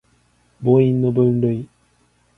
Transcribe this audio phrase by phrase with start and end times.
[0.61, 1.69] 母音の分類